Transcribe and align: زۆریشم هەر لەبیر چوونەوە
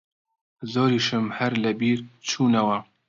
زۆریشم 0.73 1.25
هەر 1.37 1.53
لەبیر 1.63 1.99
چوونەوە 2.29 2.77